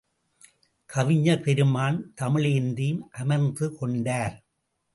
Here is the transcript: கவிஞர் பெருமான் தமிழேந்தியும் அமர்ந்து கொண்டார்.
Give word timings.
கவிஞர் 0.89 1.41
பெருமான் 1.41 1.99
தமிழேந்தியும் 2.21 3.03
அமர்ந்து 3.11 3.67
கொண்டார். 3.75 4.35